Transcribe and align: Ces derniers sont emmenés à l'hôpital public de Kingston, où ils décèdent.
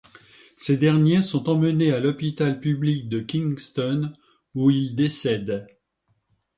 Ces 0.57 0.77
derniers 0.77 1.21
sont 1.21 1.47
emmenés 1.47 1.91
à 1.91 1.99
l'hôpital 1.99 2.59
public 2.59 3.07
de 3.07 3.19
Kingston, 3.19 4.11
où 4.55 4.71
ils 4.71 4.95
décèdent. 4.95 5.67